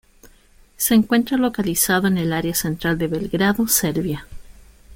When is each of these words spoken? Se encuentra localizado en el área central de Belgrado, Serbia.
Se 0.77 0.95
encuentra 0.95 1.37
localizado 1.37 2.07
en 2.07 2.17
el 2.17 2.33
área 2.33 2.55
central 2.55 2.97
de 2.97 3.05
Belgrado, 3.05 3.67
Serbia. 3.67 4.25